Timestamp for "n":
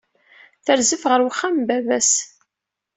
1.61-1.63